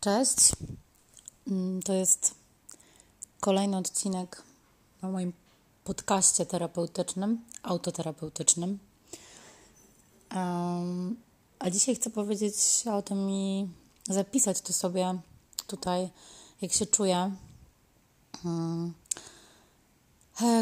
[0.00, 0.52] Cześć.
[1.46, 2.34] Mm, to jest
[3.40, 4.42] kolejny odcinek
[5.02, 5.32] na moim
[5.84, 8.78] podcaście terapeutycznym, autoterapeutycznym.
[11.58, 12.54] A dzisiaj chcę powiedzieć
[12.92, 13.68] o tym i
[14.08, 15.18] zapisać to sobie
[15.66, 16.08] tutaj,
[16.62, 17.36] jak się czuję.
[18.44, 18.94] Um,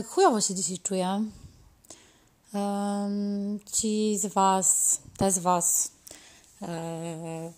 [0.07, 1.25] chujowo się dzisiaj czuję.
[3.73, 5.91] Ci z Was, te z Was,
[6.63, 7.53] e,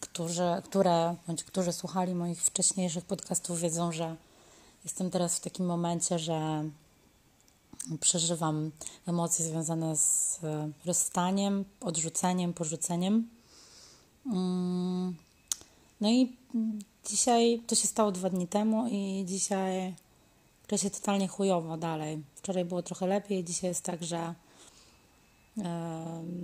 [0.00, 4.16] którzy, które, bądź którzy słuchali moich wcześniejszych podcastów, wiedzą, że
[4.84, 6.64] jestem teraz w takim momencie, że
[8.00, 8.70] przeżywam
[9.06, 10.40] emocje związane z
[10.86, 13.28] rozstaniem, odrzuceniem, porzuceniem.
[14.26, 15.16] Mm,
[16.00, 16.36] no i
[17.06, 19.94] dzisiaj, to się stało dwa dni temu i dzisiaj
[20.66, 22.22] czuję się totalnie chujowo dalej.
[22.34, 24.34] Wczoraj było trochę lepiej, dzisiaj jest tak, że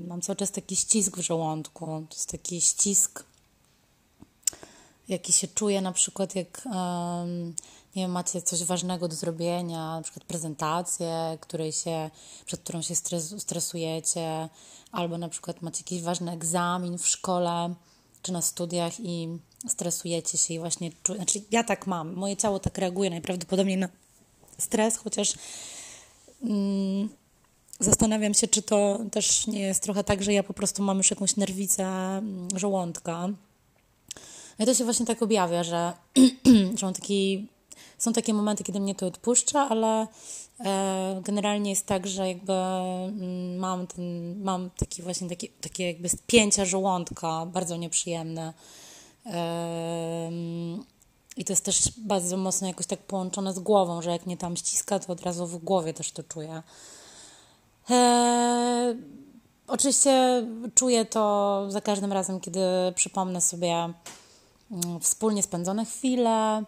[0.08, 1.86] mam cały czas taki ścisk w żołądku.
[1.86, 3.24] To jest taki ścisk
[5.08, 6.69] jaki się czuje na przykład, jak
[7.97, 12.10] nie wiem, macie coś ważnego do zrobienia, na przykład prezentację, której się,
[12.47, 14.48] przed którą się stres, stresujecie,
[14.92, 17.75] albo na przykład macie jakiś ważny egzamin w szkole
[18.22, 19.28] czy na studiach i
[19.69, 23.88] stresujecie się i właśnie czujecie, znaczy ja tak mam, moje ciało tak reaguje najprawdopodobniej na
[24.58, 25.34] stres, chociaż
[26.42, 27.08] mm,
[27.80, 31.10] zastanawiam się, czy to też nie jest trochę tak, że ja po prostu mam już
[31.10, 33.28] jakąś nerwicę mm, żołądka,
[34.58, 35.92] i to się właśnie tak objawia, że,
[36.78, 37.48] że mam taki,
[37.98, 40.06] są takie momenty, kiedy mnie to odpuszcza, ale
[40.60, 46.08] e, generalnie jest tak, że jakby mm, mam, ten, mam taki właśnie taki, takie jakby
[46.08, 48.52] spięcia żołądka, bardzo nieprzyjemne.
[49.27, 50.30] E,
[51.36, 54.56] I to jest też bardzo mocno jakoś tak połączone z głową, że jak mnie tam
[54.56, 56.62] ściska, to od razu w głowie też to czuję.
[57.91, 58.97] E,
[59.66, 60.42] oczywiście
[60.75, 62.60] czuję to za każdym razem, kiedy
[62.94, 63.88] przypomnę sobie
[65.00, 66.62] wspólnie spędzone chwile,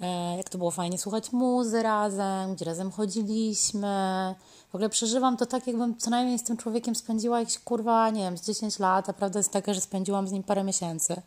[0.00, 4.34] e, jak to było fajnie słuchać muzy razem, gdzie razem chodziliśmy.
[4.70, 8.20] W ogóle przeżywam to tak, jakbym co najmniej z tym człowiekiem spędziła jakieś kurwa, nie
[8.20, 11.22] wiem, z 10 lat, a prawda jest taka, że spędziłam z nim parę miesięcy.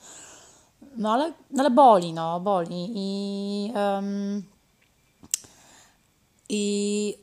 [0.97, 2.91] No ale, ale boli, no, boli.
[2.95, 4.43] I, um,
[6.49, 7.15] i,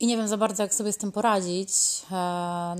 [0.00, 1.70] I nie wiem za bardzo, jak sobie z tym poradzić,
[2.12, 2.14] e,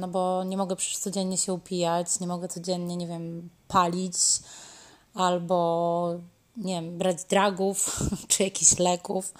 [0.00, 4.14] no bo nie mogę przecież codziennie się upijać, nie mogę codziennie, nie wiem, palić,
[5.14, 6.14] albo
[6.56, 9.34] nie wiem, brać dragów czy jakichś leków,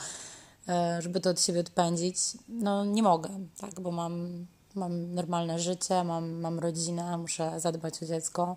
[0.68, 2.16] e, żeby to od siebie odpędzić.
[2.48, 8.06] No nie mogę, tak, bo mam, mam normalne życie, mam, mam rodzinę, muszę zadbać o
[8.06, 8.56] dziecko.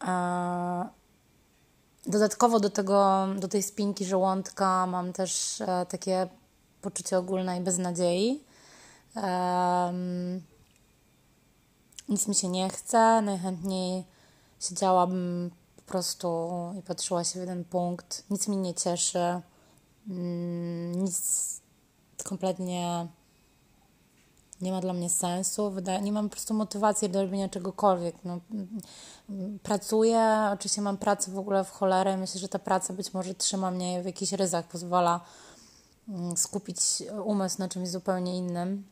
[0.00, 0.88] A
[2.06, 6.28] dodatkowo do, tego, do tej spinki żołądka mam też e, takie
[6.82, 8.44] poczucie ogólnej beznadziei.
[9.16, 10.42] Um,
[12.08, 14.04] nic mi się nie chce, najchętniej
[14.60, 18.24] siedziałabym po prostu i patrzyła się w jeden punkt.
[18.30, 19.40] Nic mi nie cieszy,
[20.08, 21.60] mm, nic
[22.24, 23.08] kompletnie
[24.60, 25.72] nie ma dla mnie sensu.
[26.02, 28.14] nie mam po prostu motywacji do robienia czegokolwiek.
[28.24, 28.40] No,
[29.30, 32.16] mm, pracuję, oczywiście mam pracę w ogóle w cholerę.
[32.16, 35.20] Myślę, że ta praca być może trzyma mnie w jakichś ryzach, pozwala
[36.08, 36.80] mm, skupić
[37.24, 38.84] umysł na czymś zupełnie innym.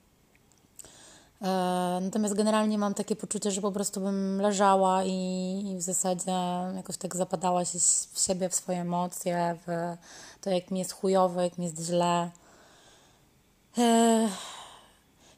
[2.01, 5.13] Natomiast generalnie mam takie poczucie, że po prostu bym leżała i,
[5.67, 6.33] i, w zasadzie
[6.77, 7.79] jakoś tak zapadała się
[8.13, 9.97] w siebie, w swoje emocje, w
[10.41, 12.31] to, jak mi jest chujowo, jak mi jest źle.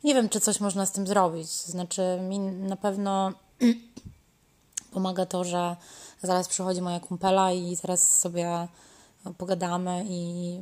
[0.04, 1.50] Nie wiem, czy coś można z tym zrobić.
[1.50, 3.32] Znaczy, mi na pewno
[4.94, 5.76] pomaga to, że
[6.22, 8.68] zaraz przychodzi moja kumpela i zaraz sobie
[9.38, 10.58] pogadamy i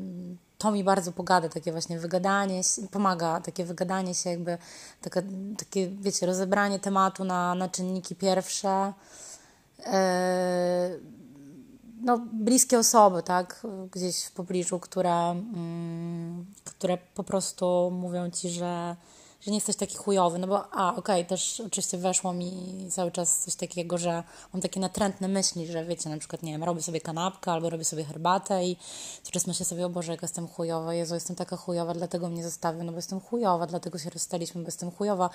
[0.58, 2.60] to mi bardzo pogada, takie właśnie wygadanie,
[2.90, 4.58] pomaga takie wygadanie się, jakby
[5.02, 5.22] takie,
[5.58, 8.92] takie wiecie, rozebranie tematu na, na czynniki pierwsze.
[9.78, 9.84] Yy,
[12.00, 18.96] no, bliskie osoby, tak, gdzieś w pobliżu, które, mm, które po prostu mówią ci, że
[19.40, 22.52] że nie jesteś taki chujowy, no bo a, okej, okay, też oczywiście weszło mi
[22.90, 24.22] cały czas coś takiego, że
[24.52, 27.84] mam takie natrętne myśli, że wiecie, na przykład, nie wiem, robię sobie kanapkę albo robię
[27.84, 28.76] sobie herbatę i
[29.22, 32.44] cały czas myślę sobie, o Boże, jak jestem chujowa, Jezu, jestem taka chujowa, dlatego mnie
[32.44, 35.30] zostawił, no bo jestem chujowa, dlatego się rozstaliśmy, bo jestem chujowa,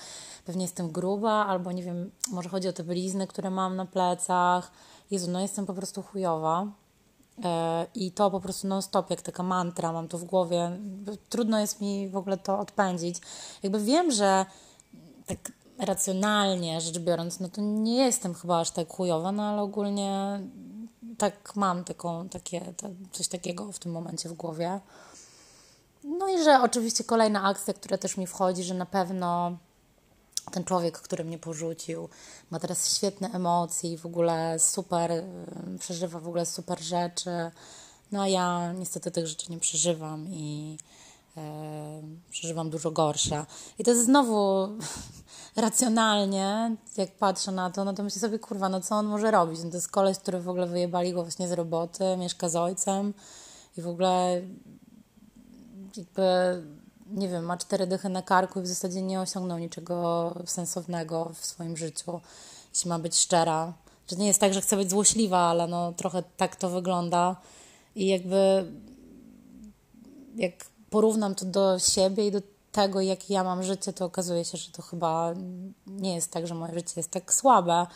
[0.45, 4.71] pewnie jestem gruba, albo nie wiem, może chodzi o te blizny, które mam na plecach,
[5.11, 6.67] Jezu, no jestem po prostu chujowa,
[7.95, 10.79] I to po prostu non-stop, jak taka mantra, mam to w głowie.
[11.29, 13.17] Trudno jest mi w ogóle to odpędzić.
[13.63, 14.45] Jakby wiem, że
[15.25, 20.39] tak racjonalnie rzecz biorąc, no to nie jestem chyba aż tak chujowa, no ale ogólnie
[21.17, 22.73] tak mam taką, takie,
[23.11, 24.79] coś takiego w tym momencie w głowie.
[26.03, 29.57] No i że oczywiście kolejna akcja, która też mi wchodzi, że na pewno
[30.51, 32.09] ten człowiek, który mnie porzucił,
[32.51, 35.23] ma teraz świetne emocje i w ogóle super, y,
[35.79, 37.51] przeżywa w ogóle super rzeczy.
[38.11, 40.77] No a ja niestety tych rzeczy nie przeżywam i
[41.37, 43.45] e, przeżywam dużo gorsze.
[43.79, 44.67] I to jest znowu
[45.55, 49.63] racjonalnie, jak patrzę na to, no to myślę sobie, kurwa, no co on może robić?
[49.63, 53.13] No to jest koleś, który w ogóle wyjebali go właśnie z roboty, mieszka z ojcem
[53.77, 54.41] i w ogóle
[55.97, 56.23] jakby
[57.13, 61.45] nie wiem, ma cztery dychy na karku i w zasadzie nie osiągnął niczego sensownego w
[61.45, 62.21] swoim życiu,
[62.73, 63.73] jeśli ma być szczera.
[64.07, 67.35] Że nie jest tak, że chcę być złośliwa, ale no trochę tak to wygląda.
[67.95, 68.71] I jakby
[70.35, 70.53] jak
[70.89, 74.71] porównam to do siebie i do tego, jak ja mam życie, to okazuje się, że
[74.71, 75.33] to chyba
[75.87, 77.87] nie jest tak, że moje życie jest tak słabe.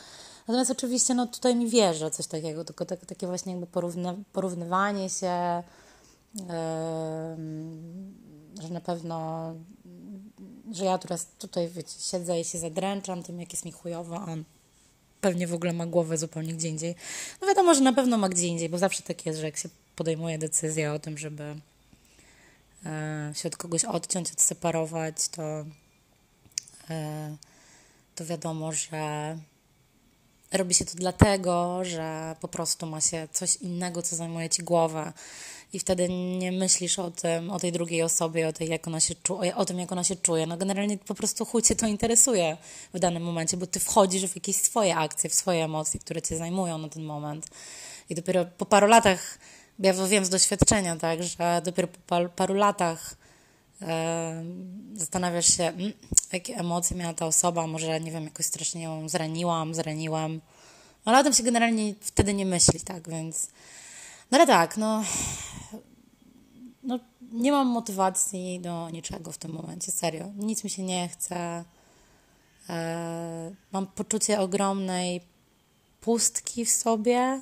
[0.48, 3.68] Natomiast oczywiście no, tutaj mi wierzę coś takiego, tylko tak, takie właśnie jakby
[4.34, 5.64] porównywanie się,
[8.68, 9.54] że na pewno,
[10.72, 14.32] że ja teraz tutaj wiecie, siedzę i się zadręczam tym, jak jest mi chujowo, a
[14.32, 14.44] on
[15.22, 16.96] pewnie w ogóle ma głowę zupełnie gdzie indziej.
[17.42, 19.70] No wiadomo, że na pewno ma gdzie indziej, bo zawsze tak jest, że jak się
[19.96, 21.56] podejmuje decyzję o tym, żeby
[22.86, 25.66] e, się od kogoś odciąć, odseparować, to,
[26.90, 27.38] e,
[28.16, 29.38] to wiadomo, że
[30.52, 35.14] robi się to dlatego, że po prostu ma się coś innego, co zajmuje ci głowę
[35.74, 36.10] i wtedy
[36.40, 39.66] nie myślisz o tym, o tej drugiej osobie, o, tej, jak ona się czuje, o
[39.66, 40.48] tym, jak ona się czuje.
[40.48, 42.58] No generalnie po prostu chuj cię to interesuje
[42.94, 46.38] w danym momencie, bo ty wchodzisz w jakieś swoje akcje, w swoje emocje, które cię
[46.38, 47.48] zajmują na ten moment.
[48.10, 49.40] I dopiero po paru latach,
[49.80, 53.16] ja wiem z doświadczenia, tak, że dopiero po paru, latach
[54.94, 55.94] zastanawiasz się, mm,
[56.34, 60.42] jakie emocje miała ta osoba, może, nie wiem, jakoś strasznie ją zraniłam, zraniłem.
[61.06, 63.48] Ale o tym się generalnie wtedy nie myśli, tak, więc
[64.32, 65.04] no ale tak, no,
[66.84, 67.00] no
[67.32, 70.32] nie mam motywacji do niczego w tym momencie, serio.
[70.36, 71.64] Nic mi się nie chce.
[72.70, 75.22] E, mam poczucie ogromnej
[76.02, 77.42] pustki w sobie,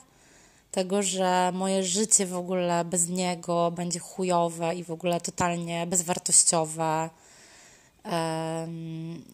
[0.75, 7.10] tego, że moje życie w ogóle bez niego będzie chujowe i w ogóle totalnie bezwartościowe.
[8.06, 8.68] E,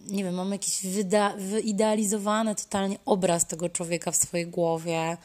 [0.07, 0.81] nie wiem, mam jakiś
[1.37, 5.17] wyidealizowany totalnie obraz tego człowieka w swojej głowie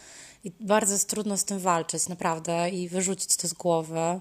[0.44, 4.20] i bardzo jest trudno z tym walczyć, naprawdę, i wyrzucić to z głowy.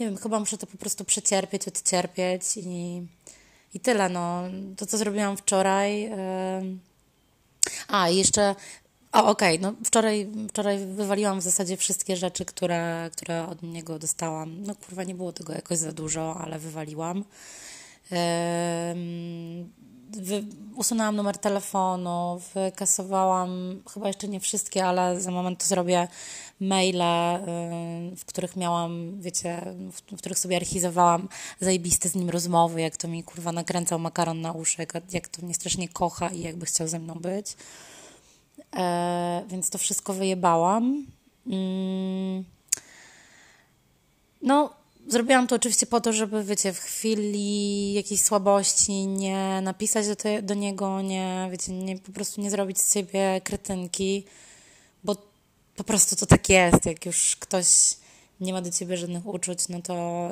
[0.00, 3.02] Nie wiem, chyba muszę to po prostu przecierpieć, odcierpieć i,
[3.74, 4.08] i tyle.
[4.08, 4.42] No.
[4.76, 6.02] To, co zrobiłam wczoraj.
[6.02, 6.78] Yy...
[7.88, 8.54] A, jeszcze.
[9.14, 13.98] O, okej, okay, no wczoraj, wczoraj wywaliłam w zasadzie wszystkie rzeczy, które, które od niego
[13.98, 14.62] dostałam.
[14.62, 17.24] No kurwa, nie było tego jakoś za dużo, ale wywaliłam.
[20.10, 20.44] Wy,
[20.76, 26.08] usunęłam numer telefonu, wykasowałam chyba jeszcze nie wszystkie, ale za moment to zrobię
[26.60, 27.02] maile,
[28.16, 29.62] w których miałam, wiecie,
[29.92, 31.28] w, w których sobie archizowałam
[31.60, 35.42] zajebiste z nim rozmowy, jak to mi kurwa nakręcał makaron na uszy, jak, jak to
[35.42, 37.56] mnie strasznie kocha i jakby chciał ze mną być.
[38.76, 41.06] E, więc to wszystko wyjebałam.
[41.46, 42.44] Mm.
[44.42, 44.70] No,
[45.06, 50.42] Zrobiłam to oczywiście po to, żeby, wiecie, w chwili jakiejś słabości nie napisać do, te,
[50.42, 54.24] do niego, nie, wiecie, nie, po prostu nie zrobić z siebie kretynki,
[55.04, 55.16] bo
[55.76, 56.86] po prostu to tak jest.
[56.86, 57.66] Jak już ktoś
[58.40, 60.28] nie ma do ciebie żadnych uczuć, no to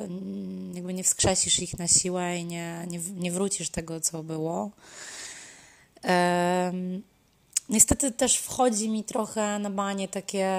[0.73, 4.71] jakby nie wskrzesisz ich na siłę i nie, nie, nie wrócisz tego, co było.
[6.03, 7.03] Um,
[7.73, 10.49] niestety też wchodzi mi trochę na banie takie,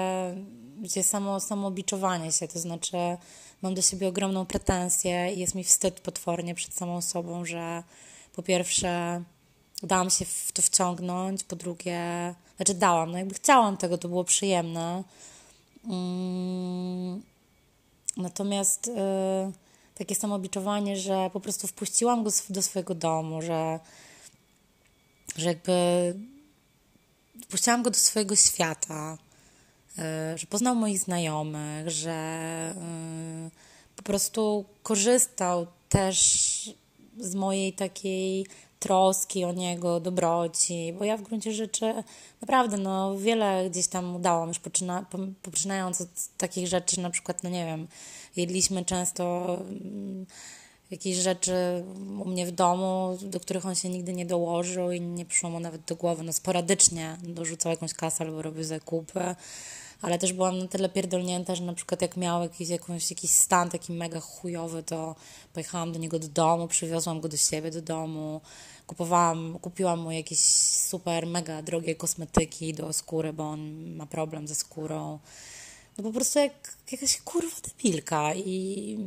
[0.81, 2.97] wiecie, samo, samo biczowanie się, to znaczy
[3.61, 7.83] mam do siebie ogromną pretensję i jest mi wstyd potwornie przed samą sobą, że
[8.35, 9.23] po pierwsze
[9.83, 11.99] dałam się w to wciągnąć, po drugie,
[12.55, 15.03] znaczy dałam, no jakby chciałam tego, to było przyjemne.
[15.85, 17.23] Mm,
[18.17, 18.91] natomiast y,
[19.95, 23.79] takie samobiczowanie, że po prostu wpuściłam go do swojego domu, że,
[25.37, 25.73] że jakby
[27.43, 29.17] wpuściłam go do swojego świata,
[29.97, 33.49] E, że poznał moich znajomych, że e,
[33.95, 36.75] po prostu korzystał też
[37.19, 38.45] z mojej takiej
[38.79, 41.93] troski o niego, dobroci, bo ja w gruncie rzeczy
[42.41, 45.05] naprawdę no, wiele gdzieś tam udało, już poczyna,
[45.41, 47.87] poczynając od takich rzeczy, na przykład, no nie wiem,
[48.35, 50.25] jedliśmy często mm,
[50.91, 51.83] jakieś rzeczy
[52.19, 55.59] u mnie w domu, do których on się nigdy nie dołożył i nie przyszło mu
[55.59, 59.35] nawet do głowy, no sporadycznie dorzucał jakąś kasę albo robił zakupy,
[60.01, 63.69] ale też byłam na tyle pierdolnięta, że na przykład jak miał jakiś, jakąś, jakiś stan
[63.69, 65.15] taki mega chujowy, to
[65.53, 68.41] pojechałam do niego do domu, przywiozłam go do siebie do domu,
[68.87, 74.55] kupowałam, kupiłam mu jakieś super, mega drogie kosmetyki do skóry, bo on ma problem ze
[74.55, 75.19] skórą.
[75.97, 78.97] No po prostu jak jakaś kurwa debilka i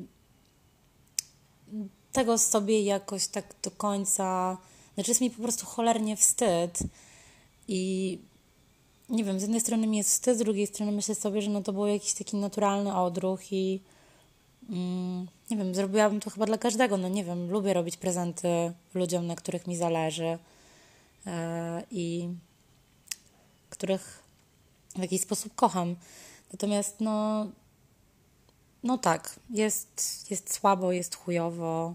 [2.12, 4.56] tego sobie jakoś tak do końca
[4.98, 6.78] Znaczy jest mi po prostu cholernie wstyd
[7.68, 8.18] i
[9.08, 11.62] nie wiem, z jednej strony mi jest wstyd, z drugiej strony myślę sobie, że no
[11.62, 13.80] to był jakiś taki naturalny odruch i
[14.70, 19.26] mm, nie wiem, zrobiłabym to chyba dla każdego, no nie wiem, lubię robić prezenty ludziom,
[19.26, 20.38] na których mi zależy
[21.26, 21.32] yy,
[21.90, 22.28] i
[23.70, 24.22] których
[24.96, 25.96] w jakiś sposób kocham.
[26.52, 27.46] Natomiast no,
[28.82, 31.94] no tak, jest, jest słabo, jest chujowo.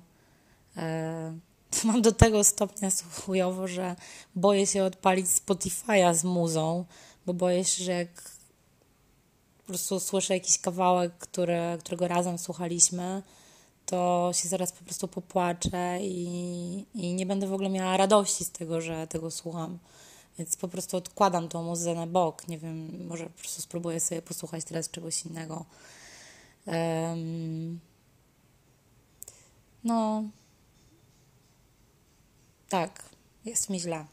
[0.78, 1.38] E,
[1.84, 2.90] mam do tego stopnia
[3.26, 3.96] chujowo, że
[4.36, 6.86] boję się odpalić Spotify'a z muzą,
[7.26, 8.34] bo boję się, że jak
[9.58, 13.24] po prostu słyszę jakiś kawałek, który, którego razem słuchaliśmy,
[13.86, 18.52] to się zaraz po prostu popłaczę i, i nie będę w ogóle miała radości z
[18.52, 19.80] tego, że tego słucham.
[20.40, 22.48] Więc po prostu odkładam tą muzę na bok.
[22.48, 25.66] Nie wiem, może po prostu spróbuję sobie posłuchać teraz czegoś innego.
[26.66, 27.80] Um,
[29.84, 30.24] no,
[32.70, 33.04] tak,
[33.46, 34.06] jest mi źle.